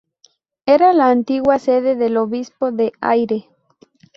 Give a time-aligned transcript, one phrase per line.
[0.65, 3.47] Era la antigua sede del obispo de Aire.